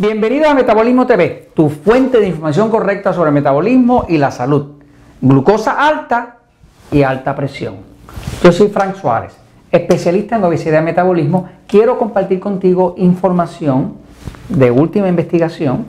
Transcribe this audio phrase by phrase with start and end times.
[0.00, 4.80] Bienvenido a Metabolismo TV, tu fuente de información correcta sobre metabolismo y la salud.
[5.20, 6.38] Glucosa alta
[6.90, 7.74] y alta presión.
[8.42, 9.36] Yo soy Frank Suárez,
[9.70, 11.50] especialista en obesidad y metabolismo.
[11.66, 13.96] Quiero compartir contigo información
[14.48, 15.84] de última investigación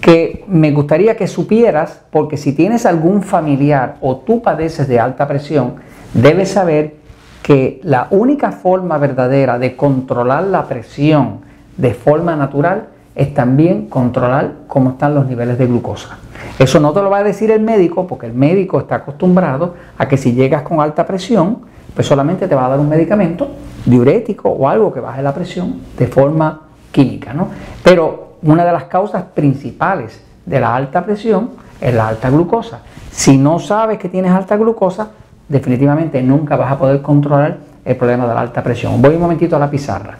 [0.00, 5.26] que me gustaría que supieras, porque si tienes algún familiar o tú padeces de alta
[5.26, 5.74] presión,
[6.14, 6.94] debes saber
[7.42, 11.40] que la única forma verdadera de controlar la presión
[11.76, 16.18] de forma natural es también controlar cómo están los niveles de glucosa.
[16.58, 20.06] Eso no te lo va a decir el médico porque el médico está acostumbrado a
[20.06, 21.60] que si llegas con alta presión,
[21.94, 23.48] pues solamente te va a dar un medicamento
[23.86, 26.60] diurético o algo que baje la presión de forma
[26.92, 27.32] química.
[27.32, 27.48] ¿no?
[27.82, 32.80] Pero una de las causas principales de la alta presión es la alta glucosa.
[33.10, 35.08] Si no sabes que tienes alta glucosa,
[35.48, 39.00] definitivamente nunca vas a poder controlar el problema de la alta presión.
[39.00, 40.16] Voy un momentito a la pizarra.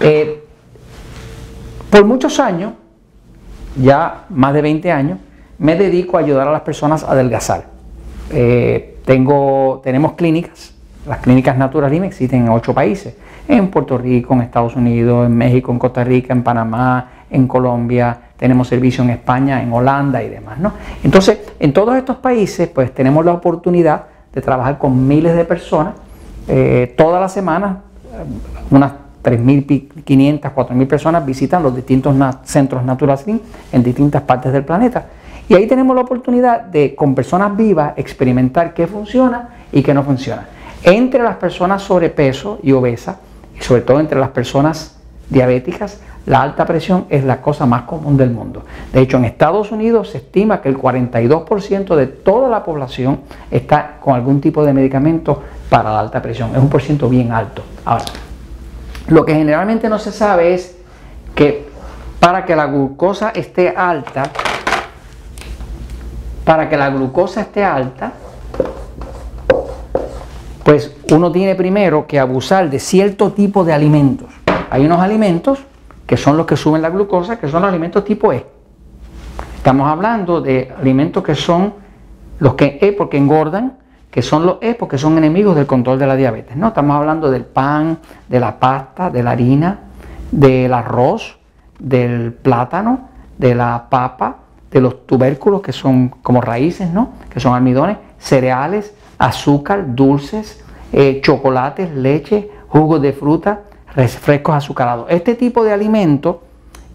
[0.00, 0.47] Eh,
[1.90, 2.72] por muchos años,
[3.76, 5.18] ya más de 20 años,
[5.58, 7.66] me dedico a ayudar a las personas a adelgazar.
[8.30, 10.74] Eh, tenemos clínicas,
[11.06, 13.16] las clínicas Naturalim existen en ocho países,
[13.48, 18.18] en Puerto Rico, en Estados Unidos, en México, en Costa Rica, en Panamá, en Colombia,
[18.36, 20.58] tenemos servicio en España, en Holanda y demás.
[20.58, 20.72] ¿no?
[21.02, 25.94] Entonces, en todos estos países, pues tenemos la oportunidad de trabajar con miles de personas
[26.46, 27.78] eh, todas las semanas,
[28.70, 28.92] unas
[29.30, 33.40] 3.500, 4.000 personas visitan los distintos centros Natural Slim
[33.72, 35.06] en distintas partes del planeta.
[35.48, 40.02] Y ahí tenemos la oportunidad de, con personas vivas, experimentar qué funciona y qué no
[40.02, 40.46] funciona.
[40.82, 43.16] Entre las personas sobrepeso y obesas,
[43.58, 44.98] y sobre todo entre las personas
[45.28, 48.62] diabéticas, la alta presión es la cosa más común del mundo.
[48.92, 53.20] De hecho, en Estados Unidos se estima que el 42% de toda la población
[53.50, 56.50] está con algún tipo de medicamento para la alta presión.
[56.50, 57.62] Es un por ciento bien alto.
[57.86, 58.04] Ahora,
[59.08, 60.76] lo que generalmente no se sabe es
[61.34, 61.66] que
[62.20, 64.24] para que la glucosa esté alta,
[66.44, 68.12] para que la glucosa esté alta,
[70.62, 74.28] pues uno tiene primero que abusar de cierto tipo de alimentos.
[74.70, 75.60] Hay unos alimentos
[76.06, 78.44] que son los que suben la glucosa, que son los alimentos tipo E.
[79.56, 81.74] Estamos hablando de alimentos que son
[82.38, 83.77] los que E porque engordan,
[84.10, 86.56] que son los E porque son enemigos del control de la diabetes.
[86.56, 87.98] No, estamos hablando del pan,
[88.28, 89.78] de la pasta, de la harina,
[90.30, 91.38] del arroz,
[91.78, 94.36] del plátano, de la papa,
[94.70, 97.10] de los tubérculos que son como raíces, ¿no?
[97.30, 103.62] Que son almidones, cereales, azúcar, dulces, eh, chocolates, leche, jugos de fruta,
[103.94, 105.06] refrescos azucarados.
[105.08, 106.36] Este tipo de alimentos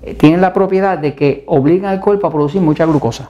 [0.02, 3.29] eh, tienen la propiedad de que obligan al cuerpo a producir mucha glucosa.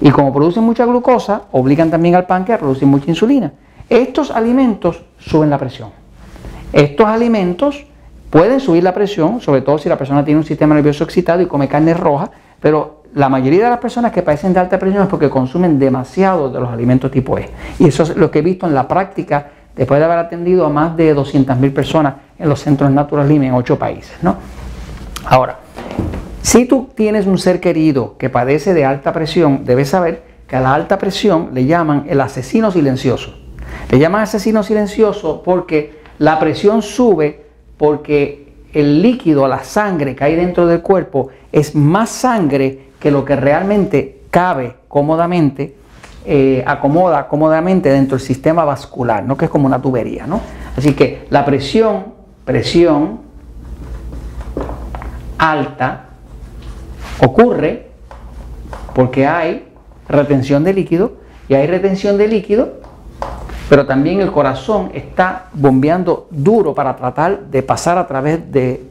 [0.00, 3.52] Y como producen mucha glucosa, obligan también al páncreas a producir mucha insulina.
[3.88, 5.90] Estos alimentos suben la presión.
[6.72, 7.86] Estos alimentos
[8.30, 11.46] pueden subir la presión, sobre todo si la persona tiene un sistema nervioso excitado y
[11.46, 15.08] come carne roja, pero la mayoría de las personas que padecen de alta presión es
[15.08, 17.48] porque consumen demasiado de los alimentos tipo E.
[17.78, 20.68] Y eso es lo que he visto en la práctica después de haber atendido a
[20.68, 24.12] más de 200.000 personas en los centros Natural Living en ocho países.
[24.22, 24.36] ¿no?
[25.24, 25.58] Ahora,
[26.42, 30.60] si tú tienes un ser querido que padece de alta presión, debes saber que a
[30.60, 33.34] la alta presión le llaman el asesino silencioso.
[33.90, 37.44] Le llaman asesino silencioso porque la presión sube
[37.76, 43.24] porque el líquido, la sangre que hay dentro del cuerpo es más sangre que lo
[43.24, 45.76] que realmente cabe cómodamente,
[46.24, 49.36] eh, acomoda cómodamente dentro del sistema vascular, ¿no?
[49.36, 50.26] que es como una tubería.
[50.26, 50.40] ¿no?
[50.76, 52.06] Así que la presión,
[52.44, 53.20] presión
[55.38, 56.07] alta
[57.20, 57.86] ocurre
[58.94, 59.68] porque hay
[60.08, 61.12] retención de líquido
[61.48, 62.74] y hay retención de líquido,
[63.68, 68.84] pero también el corazón está bombeando duro para tratar de pasar a través de,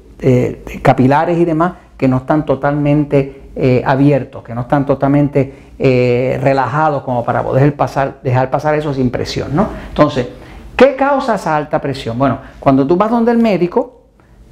[0.82, 7.04] capilares y demás que no están totalmente eh, abiertos, que no están totalmente eh, relajados
[7.04, 7.76] como para poder
[8.24, 9.56] dejar pasar eso sin presión.
[9.56, 9.68] ¿no?
[9.90, 10.28] Entonces,
[10.76, 12.18] ¿qué causa esa alta presión?
[12.18, 14.02] Bueno, cuando tú vas donde el médico,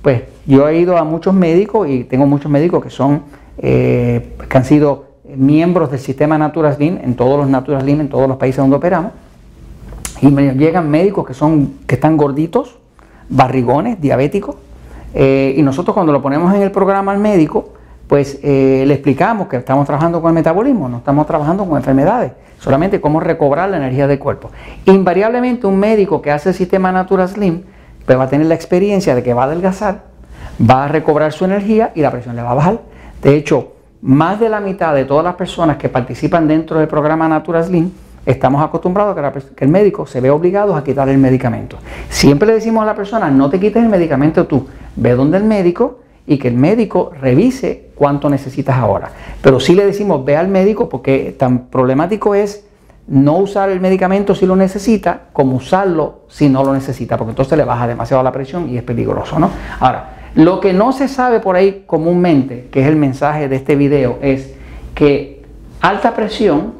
[0.01, 3.23] pues yo he ido a muchos médicos y tengo muchos médicos que son
[3.57, 5.05] eh, que han sido
[5.35, 8.75] miembros del sistema Natural Slim, en todos los Natural Slim, en todos los países donde
[8.75, 9.11] operamos,
[10.21, 12.77] y llegan médicos que, son, que están gorditos,
[13.29, 14.55] barrigones, diabéticos,
[15.13, 17.69] eh, y nosotros cuando lo ponemos en el programa al médico,
[18.07, 22.33] pues eh, le explicamos que estamos trabajando con el metabolismo, no estamos trabajando con enfermedades,
[22.59, 24.51] solamente cómo recobrar la energía del cuerpo.
[24.85, 27.63] Invariablemente un médico que hace el sistema Natural Slim,
[28.05, 30.03] pues va a tener la experiencia de que va a adelgazar,
[30.61, 32.79] va a recobrar su energía y la presión le va a bajar.
[33.25, 33.71] De hecho,
[34.03, 37.89] más de la mitad de todas las personas que participan dentro del programa Natural Slim
[38.23, 41.79] estamos acostumbrados a que el médico se ve obligado a quitar el medicamento.
[42.07, 45.43] Siempre le decimos a la persona, no te quites el medicamento tú, ve donde el
[45.43, 49.09] médico y que el médico revise cuánto necesitas ahora.
[49.41, 52.63] Pero sí le decimos, ve al médico porque tan problemático es
[53.07, 57.57] no usar el medicamento si lo necesita como usarlo si no lo necesita, porque entonces
[57.57, 59.49] le baja demasiado la presión y es peligroso, ¿no?
[59.79, 63.75] Ahora, lo que no se sabe por ahí comúnmente, que es el mensaje de este
[63.75, 64.53] video, es
[64.93, 65.43] que
[65.81, 66.73] alta presión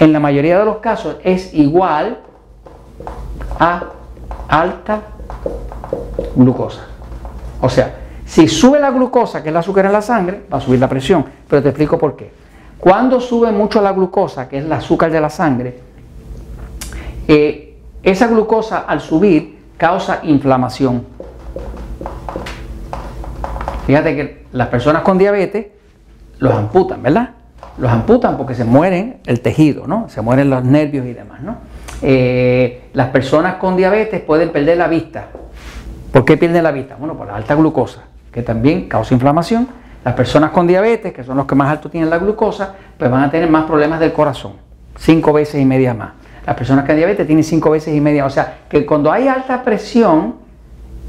[0.00, 2.18] en la mayoría de los casos es igual
[3.58, 3.84] a
[4.48, 5.02] alta
[6.34, 6.86] glucosa.
[7.60, 10.60] O sea, si sube la glucosa, que es el azúcar en la sangre, va a
[10.60, 11.24] subir la presión.
[11.48, 12.32] Pero te explico por qué.
[12.78, 15.78] Cuando sube mucho la glucosa, que es el azúcar de la sangre,
[17.28, 21.04] eh, esa glucosa al subir causa inflamación.
[23.86, 25.66] Fíjate que las personas con diabetes
[26.38, 27.30] los amputan, ¿verdad?
[27.78, 30.08] Los amputan porque se mueren el tejido, ¿no?
[30.08, 31.56] Se mueren los nervios y demás, ¿no?
[32.02, 35.26] Eh, las personas con diabetes pueden perder la vista.
[36.12, 36.96] ¿Por qué pierden la vista?
[36.96, 39.66] Bueno, por la alta glucosa, que también causa inflamación.
[40.04, 43.24] Las personas con diabetes, que son los que más alto tienen la glucosa, pues van
[43.24, 44.52] a tener más problemas del corazón,
[44.96, 46.10] cinco veces y media más.
[46.46, 48.26] Las personas con diabetes tienen cinco veces y media.
[48.26, 50.34] O sea, que cuando hay alta presión,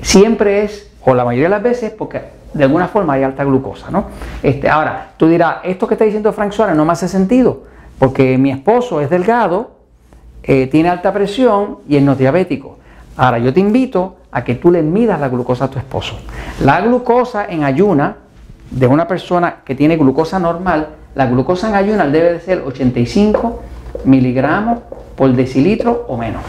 [0.02, 2.22] siempre es, o la mayoría de las veces, porque
[2.54, 4.06] de alguna forma hay alta glucosa, ¿no?
[4.42, 7.64] Este, ahora, tú dirás, esto que está diciendo Frank Suárez no me hace sentido,
[8.00, 9.72] porque mi esposo es delgado,
[10.44, 12.78] eh, tiene alta presión y es no diabético.
[13.18, 16.18] Ahora, yo te invito a que tú le midas la glucosa a tu esposo.
[16.64, 18.18] La glucosa en ayuna
[18.72, 23.62] de una persona que tiene glucosa normal, la glucosa en ayuna debe de ser 85
[24.06, 24.80] miligramos
[25.16, 26.42] por decilitro o menos.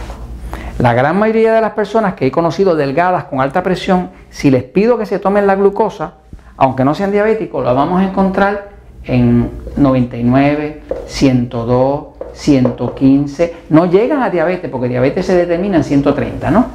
[0.79, 4.63] La gran mayoría de las personas que he conocido delgadas con alta presión, si les
[4.63, 6.15] pido que se tomen la glucosa,
[6.59, 8.69] aunque no sean diabéticos, la vamos a encontrar
[9.05, 13.57] en 99, 102, 115.
[13.71, 16.67] No llegan a diabetes porque diabetes se determina en 130, ¿no?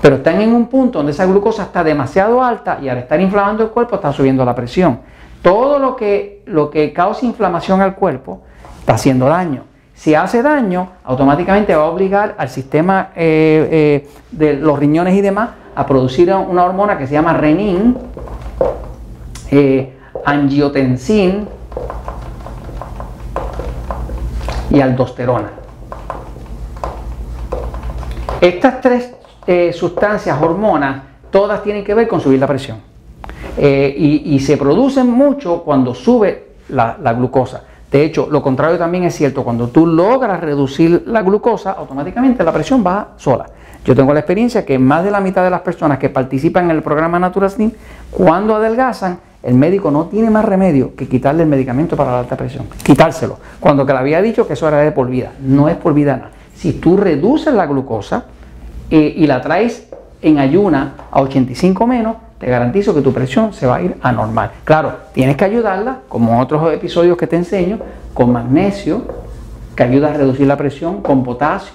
[0.00, 3.62] Pero están en un punto donde esa glucosa está demasiado alta y al estar inflamando
[3.62, 5.00] el cuerpo está subiendo la presión.
[5.42, 8.42] Todo lo que, lo que causa inflamación al cuerpo
[8.80, 9.69] está haciendo daño.
[10.00, 15.20] Si hace daño, automáticamente va a obligar al sistema eh, eh, de los riñones y
[15.20, 17.98] demás a producir una hormona que se llama renin,
[19.50, 21.46] eh, angiotensin
[24.70, 25.50] y aldosterona.
[28.40, 29.14] Estas tres
[29.76, 32.78] sustancias, hormonas, todas tienen que ver con subir la presión.
[33.58, 37.64] y, se producen mucho cuando sube la glucosa.
[37.90, 42.52] De hecho, lo contrario también es cierto, cuando tú logras reducir la glucosa, automáticamente la
[42.52, 43.46] presión baja sola.
[43.84, 46.76] Yo tengo la experiencia que más de la mitad de las personas que participan en
[46.76, 47.72] el programa Natural Slim,
[48.10, 52.36] cuando adelgazan, el médico no tiene más remedio que quitarle el medicamento para la alta
[52.36, 53.38] presión, quitárselo.
[53.58, 56.16] Cuando que le había dicho que eso era de por vida, no es por vida
[56.16, 56.30] nada.
[56.54, 58.26] Si tú reduces la glucosa
[58.90, 59.88] eh, y la traes
[60.20, 64.12] en ayuna a 85 menos, te garantizo que tu presión se va a ir a
[64.12, 64.50] normal.
[64.64, 67.78] Claro, tienes que ayudarla, como otros episodios que te enseño,
[68.14, 69.02] con magnesio,
[69.76, 71.74] que ayuda a reducir la presión, con potasio,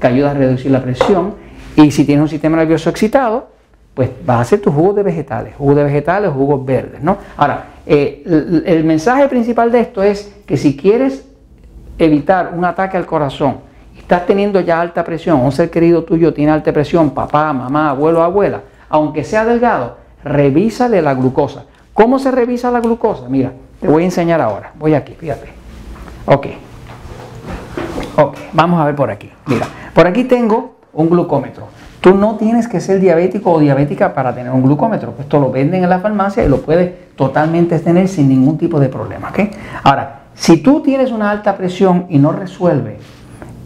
[0.00, 1.34] que ayuda a reducir la presión,
[1.74, 3.48] y si tienes un sistema nervioso excitado,
[3.92, 7.18] pues vas a hacer tus jugos de vegetales, jugos de vegetales, jugos verdes, ¿no?
[7.36, 8.22] Ahora, eh,
[8.66, 11.26] el mensaje principal de esto es que si quieres
[11.98, 13.56] evitar un ataque al corazón,
[13.98, 18.22] estás teniendo ya alta presión, un ser querido tuyo tiene alta presión, papá, mamá, abuelo,
[18.22, 21.64] abuela, aunque sea delgado, revísale la glucosa.
[21.92, 23.28] ¿Cómo se revisa la glucosa?
[23.28, 24.72] Mira, te voy a enseñar ahora.
[24.78, 25.48] Voy aquí, fíjate.
[26.26, 26.46] Ok.
[28.16, 29.30] Ok, vamos a ver por aquí.
[29.46, 31.66] Mira, por aquí tengo un glucómetro.
[32.00, 35.14] Tú no tienes que ser diabético o diabética para tener un glucómetro.
[35.18, 38.88] Esto lo venden en la farmacia y lo puedes totalmente tener sin ningún tipo de
[38.88, 39.30] problema.
[39.30, 39.40] ¿ok?
[39.82, 42.98] Ahora, si tú tienes una alta presión y no resuelve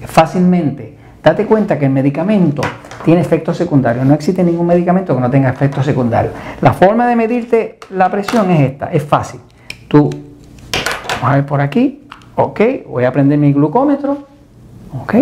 [0.07, 2.63] fácilmente Date cuenta que el medicamento
[3.05, 4.07] tiene efectos secundarios.
[4.07, 6.33] No existe ningún medicamento que no tenga efectos secundarios.
[6.61, 9.41] La forma de medirte la presión es esta, es fácil.
[9.89, 10.11] Tú,
[11.21, 12.07] vamos a ver por aquí,
[12.37, 14.19] ok, voy a prender mi glucómetro,
[15.03, 15.15] ok.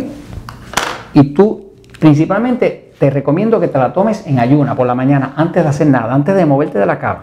[1.14, 5.62] Y tú, principalmente, te recomiendo que te la tomes en ayuna por la mañana, antes
[5.62, 7.22] de hacer nada, antes de moverte de la cama.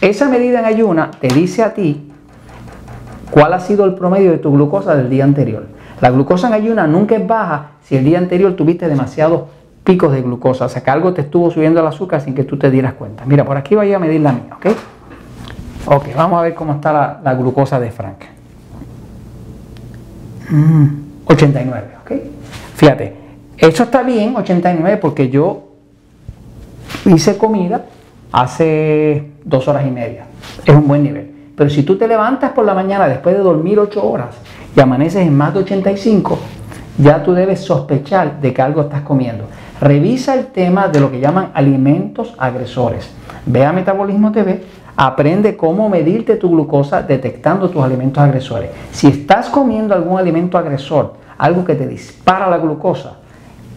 [0.00, 2.10] Esa medida en ayuna te dice a ti
[3.30, 5.66] cuál ha sido el promedio de tu glucosa del día anterior.
[6.00, 9.42] La glucosa en ayuna nunca es baja si el día anterior tuviste demasiados
[9.84, 12.56] picos de glucosa, o sea que algo te estuvo subiendo el azúcar sin que tú
[12.56, 13.24] te dieras cuenta.
[13.26, 14.66] Mira, por aquí voy a medir la mía, ¿ok?
[15.86, 18.18] Ok, vamos a ver cómo está la, glucosa de Frank.
[21.24, 22.20] 89, mm, ¿ok?
[22.74, 23.14] Fíjate,
[23.56, 25.70] eso está bien, 89, porque yo
[27.04, 27.86] hice comida
[28.32, 30.24] hace dos horas y media.
[30.64, 31.30] Es un buen nivel.
[31.56, 34.36] Pero si tú te levantas por la mañana después de dormir 8 horas
[34.74, 36.38] y amaneces en más de 85,
[36.98, 39.44] ya tú debes sospechar de que algo estás comiendo.
[39.80, 43.10] Revisa el tema de lo que llaman alimentos agresores.
[43.46, 44.62] Ve a Metabolismo TV,
[44.96, 48.70] aprende cómo medirte tu glucosa detectando tus alimentos agresores.
[48.92, 53.14] Si estás comiendo algún alimento agresor, algo que te dispara la glucosa,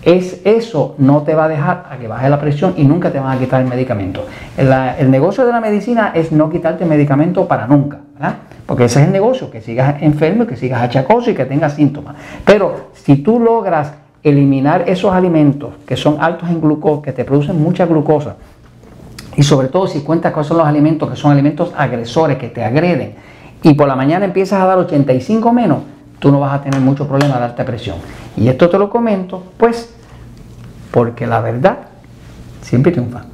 [0.04, 3.20] es eso no te va a dejar a que baje la presión y nunca te
[3.20, 4.26] van a quitar el medicamento.
[4.58, 8.02] el negocio de la medicina es no quitarte el medicamento para nunca,
[8.66, 12.16] Porque ese es el negocio, que sigas enfermo, que sigas achacoso y que tengas síntomas.
[12.46, 13.94] Pero si tú logras
[14.24, 18.36] eliminar esos alimentos que son altos en glucosa, que te producen mucha glucosa,
[19.36, 22.64] y sobre todo si cuentas cuáles son los alimentos que son alimentos agresores, que te
[22.64, 23.16] agreden,
[23.64, 25.80] y por la mañana empiezas a dar 85 menos,
[26.20, 27.98] tú no vas a tener mucho problema de darte presión.
[28.38, 29.94] Y esto te lo comento, pues,
[30.92, 31.80] porque la verdad
[32.62, 33.33] siempre triunfa.